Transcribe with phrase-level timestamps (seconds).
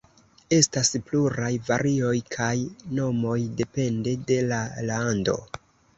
[0.55, 2.55] Estas pluraj varioj kaj
[3.01, 5.37] nomoj, depende de la lando.